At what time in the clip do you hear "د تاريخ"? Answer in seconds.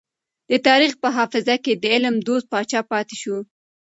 0.49-0.93